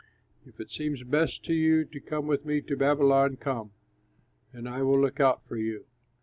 [0.47, 3.69] If it seems best to you to come with me to Babylon, come,
[4.51, 5.85] and I will look out for you.